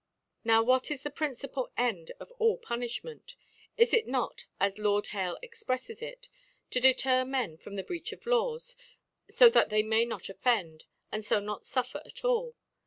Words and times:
Now 0.43 0.63
what 0.63 0.89
is 0.89 1.03
the 1.03 1.11
principal 1.11 1.71
End 1.77 2.11
of 2.19 2.33
ail 2.41 2.57
Pu 2.57 2.75
ni. 2.75 2.87
Hxment: 2.87 3.35
Is 3.77 3.93
it 3.93 4.07
not 4.07 4.47
as 4.59 4.79
Lord 4.79 5.05
% 5.05 5.11
f^^^^ 5.11 5.35
exprefTes 5.43 5.99
k,• 5.99 6.15
to 6.71 6.79
deter 6.79 7.23
Men 7.23 7.55
from 7.55 7.75
the 7.75 7.83
Breath 7.83 8.11
of 8.11 8.21
LsLwt^ 8.21 8.75
fo 9.31 9.49
t^t 9.51 9.69
they 9.69 9.83
may 9.83 10.01
m>t 10.07 10.33
o6fedd, 10.33 10.85
and 11.11 11.23
fo 11.23 11.39
not 11.39 11.61
ibScr 11.61 12.01
at 12.03 12.25
all 12.25 12.55